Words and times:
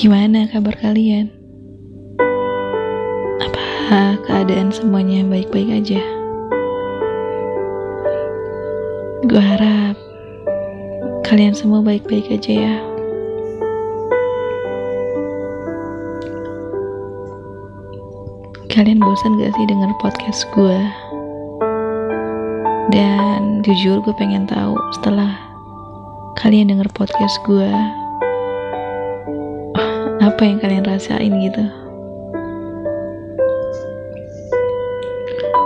Gimana 0.00 0.50
kabar 0.50 0.74
kalian? 0.80 1.28
Apa 3.38 4.18
keadaan 4.26 4.74
semuanya 4.74 5.22
baik-baik 5.28 5.70
aja? 5.78 6.02
Gue 9.28 9.38
harap 9.38 9.94
kalian 11.28 11.54
semua 11.54 11.84
baik-baik 11.86 12.32
aja 12.34 12.50
ya. 12.50 12.76
Kalian 18.74 18.98
bosan 18.98 19.38
gak 19.38 19.54
sih 19.54 19.66
denger 19.70 19.92
podcast 20.00 20.48
gue? 20.56 20.80
Dan 22.90 23.62
jujur 23.62 24.00
gue 24.02 24.14
pengen 24.18 24.48
tahu 24.48 24.74
setelah 24.96 25.49
kalian 26.38 26.70
denger 26.70 26.86
podcast 26.94 27.34
gue, 27.42 27.70
apa 30.22 30.42
yang 30.44 30.62
kalian 30.62 30.86
rasain 30.86 31.34
gitu? 31.42 31.64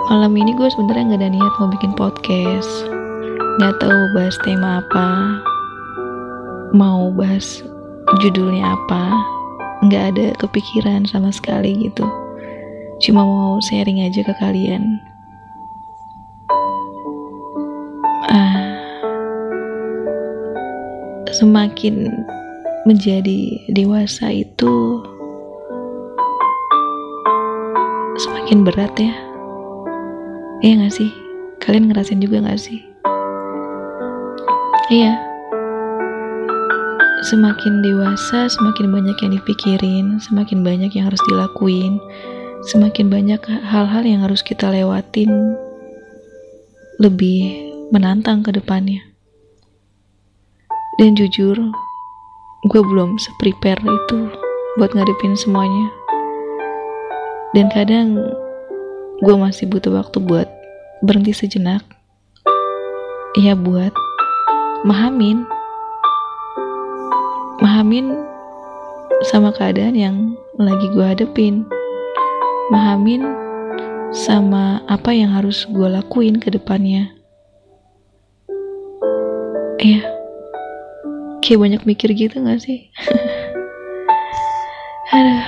Malam 0.09 0.33
ini 0.33 0.57
gue 0.57 0.69
sebenarnya 0.69 1.13
nggak 1.13 1.21
ada 1.21 1.29
niat 1.29 1.53
mau 1.61 1.69
bikin 1.69 1.93
podcast, 1.93 2.71
nggak 3.61 3.75
tahu 3.77 3.99
bahas 4.17 4.37
tema 4.41 4.81
apa, 4.81 5.07
mau 6.73 7.13
bahas 7.13 7.61
judulnya 8.25 8.73
apa, 8.73 9.13
nggak 9.85 10.03
ada 10.15 10.27
kepikiran 10.41 11.05
sama 11.05 11.29
sekali 11.29 11.89
gitu. 11.89 12.05
Cuma 13.05 13.21
mau 13.21 13.61
sharing 13.61 14.01
aja 14.01 14.23
ke 14.23 14.33
kalian 14.39 14.97
semakin 21.45 22.25
menjadi 22.89 23.69
dewasa 23.69 24.33
itu 24.33 24.97
semakin 28.17 28.65
berat 28.65 28.89
ya. 28.97 29.13
Iya 30.65 30.89
gak 30.89 30.93
sih? 30.97 31.13
Kalian 31.61 31.93
ngerasain 31.93 32.17
juga 32.17 32.41
gak 32.41 32.57
sih? 32.57 32.81
Iya. 34.89 35.21
Semakin 37.29 37.85
dewasa 37.85 38.49
semakin 38.49 38.89
banyak 38.89 39.17
yang 39.21 39.31
dipikirin 39.37 40.17
semakin 40.25 40.65
banyak 40.65 40.97
yang 40.97 41.13
harus 41.13 41.21
dilakuin 41.29 42.01
semakin 42.73 43.13
banyak 43.13 43.41
hal-hal 43.45 44.01
yang 44.01 44.25
harus 44.25 44.41
kita 44.41 44.73
lewatin 44.73 45.29
lebih 46.97 47.69
menantang 47.93 48.41
ke 48.41 48.49
depannya. 48.49 49.14
Dan 50.95 51.11
jujur, 51.15 51.59
gue 52.71 52.81
belum 52.81 53.19
seprepare 53.19 53.83
itu 53.83 54.31
buat 54.79 54.91
ngadepin 54.95 55.35
semuanya. 55.35 55.91
Dan 57.51 57.67
kadang 57.71 58.15
gue 59.19 59.35
masih 59.35 59.67
butuh 59.67 59.91
waktu 59.95 60.23
buat 60.23 60.47
berhenti 61.03 61.35
sejenak. 61.35 61.83
Ya 63.35 63.55
buat 63.55 63.91
mahamin. 64.87 65.43
Mahamin 67.59 68.15
sama 69.31 69.51
keadaan 69.55 69.95
yang 69.95 70.17
lagi 70.55 70.87
gue 70.91 71.03
hadepin 71.03 71.67
mahamin 72.71 73.21
sama 74.09 74.81
apa 74.89 75.13
yang 75.13 75.29
harus 75.29 75.67
gue 75.69 75.85
lakuin 75.85 76.41
ke 76.41 76.49
depannya. 76.49 77.13
Ya, 79.83 80.01
kayak 81.45 81.61
banyak 81.61 81.81
mikir 81.85 82.09
gitu 82.17 82.41
gak 82.41 82.57
sih? 82.57 82.89
Aduh. 85.13 85.45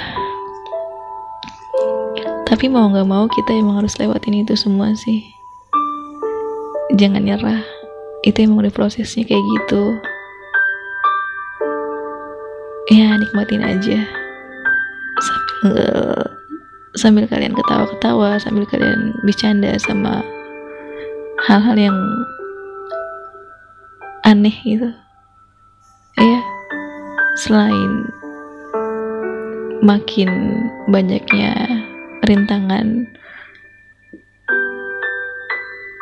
Tapi 2.46 2.70
mau 2.70 2.86
gak 2.94 3.10
mau 3.10 3.26
kita 3.26 3.58
emang 3.58 3.82
harus 3.82 3.98
lewatin 3.98 4.46
itu 4.46 4.54
semua 4.54 4.94
sih. 4.94 5.26
Jangan 6.94 7.26
nyerah. 7.26 7.66
Itu 8.22 8.46
emang 8.46 8.62
udah 8.62 8.72
prosesnya 8.72 9.26
kayak 9.26 9.42
gitu. 9.42 9.98
Ya 12.94 13.18
nikmatin 13.18 13.66
aja. 13.66 14.00
Sambil 15.18 15.90
sambil 16.98 17.26
kalian 17.30 17.54
ketawa-ketawa 17.54 18.42
sambil 18.42 18.66
kalian 18.70 19.14
bercanda 19.22 19.78
sama 19.82 20.26
hal-hal 21.46 21.78
yang 21.78 21.98
aneh 24.26 24.54
gitu 24.66 24.90
ya 26.18 26.42
selain 27.38 28.10
makin 29.86 30.30
banyaknya 30.90 31.54
rintangan 32.26 33.06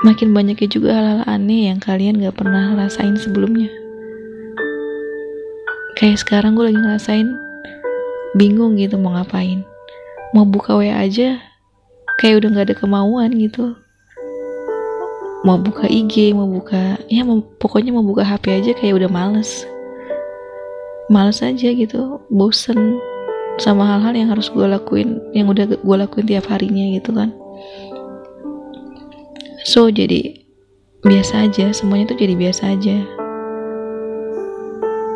makin 0.05 0.31
banyaknya 0.31 0.69
juga 0.69 0.89
hal-hal 0.95 1.21
aneh 1.27 1.67
yang 1.67 1.81
kalian 1.81 2.21
gak 2.21 2.37
pernah 2.37 2.77
rasain 2.77 3.17
sebelumnya. 3.17 3.73
Kayak 5.97 6.21
sekarang 6.21 6.53
gue 6.53 6.69
lagi 6.69 6.77
ngerasain 6.77 7.27
bingung 8.37 8.77
gitu 8.77 9.01
mau 9.01 9.17
ngapain. 9.17 9.65
Mau 10.37 10.45
buka 10.45 10.77
WA 10.77 10.93
aja 10.93 11.41
kayak 12.21 12.43
udah 12.43 12.49
nggak 12.53 12.65
ada 12.69 12.75
kemauan 12.77 13.33
gitu. 13.39 13.73
Mau 15.41 15.57
buka 15.57 15.89
IG 15.89 16.37
mau 16.37 16.45
buka 16.45 16.99
ya 17.09 17.25
mau 17.25 17.41
pokoknya 17.41 17.95
mau 17.95 18.05
buka 18.05 18.21
HP 18.21 18.61
aja 18.61 18.71
kayak 18.77 19.01
udah 19.01 19.09
males 19.09 19.65
males 21.09 21.45
aja 21.45 21.69
gitu 21.69 22.17
bosen 22.33 22.97
sama 23.61 23.85
hal-hal 23.88 24.13
yang 24.17 24.29
harus 24.33 24.51
gue 24.51 24.66
lakuin 24.66 25.21
yang 25.31 25.47
udah 25.47 25.69
gue 25.69 25.95
lakuin 25.95 26.27
tiap 26.27 26.49
harinya 26.49 26.85
gitu 26.97 27.13
kan. 27.16 27.31
So 29.65 29.88
jadi 29.88 30.44
biasa 31.05 31.49
aja 31.49 31.71
semuanya 31.71 32.13
tuh 32.13 32.19
jadi 32.19 32.35
biasa 32.35 32.75
aja. 32.75 32.97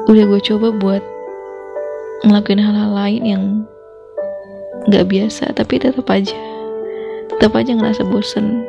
Udah 0.10 0.24
gue 0.26 0.42
coba 0.42 0.74
buat 0.74 1.04
ngelakuin 2.26 2.62
hal-hal 2.62 2.92
lain 2.94 3.24
yang 3.26 3.44
nggak 4.88 5.06
biasa 5.12 5.52
tapi 5.54 5.80
tetap 5.80 6.08
aja 6.08 6.36
tetap 7.30 7.56
aja 7.56 7.72
ngerasa 7.76 8.04
bosen 8.08 8.64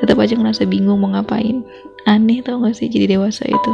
tetap 0.00 0.16
aja 0.16 0.32
ngerasa 0.36 0.64
bingung 0.64 1.02
mau 1.02 1.12
ngapain. 1.12 1.60
Aneh 2.08 2.40
tau 2.40 2.56
gak 2.64 2.80
sih 2.80 2.88
jadi 2.88 3.20
dewasa 3.20 3.44
itu 3.44 3.72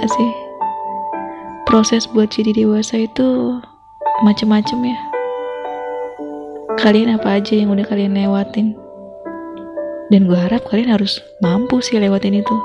gila 0.00 0.16
sih 0.16 0.32
proses 1.68 2.08
buat 2.08 2.32
jadi 2.32 2.56
dewasa 2.64 3.04
itu 3.04 3.60
macem-macem 4.24 4.80
ya 4.80 4.96
kalian 6.80 7.20
apa 7.20 7.36
aja 7.36 7.52
yang 7.52 7.68
udah 7.68 7.84
kalian 7.84 8.16
lewatin 8.16 8.72
dan 10.08 10.24
gue 10.24 10.40
harap 10.40 10.64
kalian 10.72 10.96
harus 10.96 11.20
mampu 11.44 11.84
sih 11.84 12.00
lewatin 12.00 12.40
itu 12.40 12.56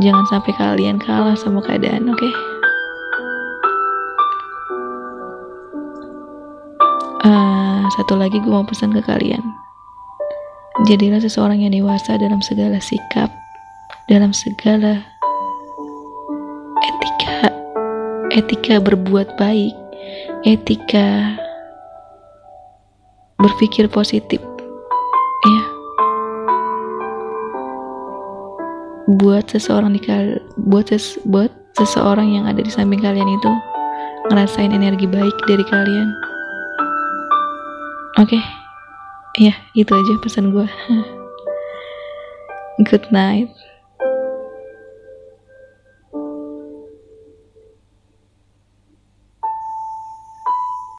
jangan 0.00 0.24
sampai 0.32 0.56
kalian 0.56 0.96
kalah 0.96 1.36
sama 1.36 1.60
keadaan 1.60 2.08
oke 2.08 2.16
okay? 2.16 2.32
Uh, 7.26 7.84
satu 8.00 8.14
lagi 8.14 8.38
gue 8.38 8.46
mau 8.46 8.62
pesan 8.62 8.94
ke 8.94 9.02
kalian. 9.02 9.42
Jadilah 10.86 11.18
seseorang 11.18 11.58
yang 11.58 11.74
dewasa 11.74 12.14
dalam 12.14 12.38
segala 12.38 12.78
sikap, 12.78 13.34
dalam 14.06 14.30
segala 14.30 15.15
etika, 16.84 17.36
etika 18.34 18.74
berbuat 18.82 19.38
baik, 19.40 19.72
etika 20.44 21.38
berpikir 23.40 23.88
positif. 23.88 24.42
Ya. 25.46 25.62
Buat 29.16 29.54
seseorang 29.54 29.94
di 29.94 30.02
buat 30.66 30.90
ses, 30.90 31.14
buat 31.24 31.52
seseorang 31.78 32.34
yang 32.34 32.50
ada 32.50 32.58
di 32.58 32.72
samping 32.72 32.98
kalian 32.98 33.28
itu 33.28 33.50
ngerasain 34.32 34.74
energi 34.74 35.06
baik 35.06 35.36
dari 35.46 35.62
kalian 35.70 36.10
Oke, 38.16 38.32
okay. 38.32 38.42
ya 39.44 39.52
itu 39.76 39.92
aja 39.92 40.16
pesan 40.24 40.48
gue. 40.48 40.64
Good 42.88 43.12
night. 43.12 43.52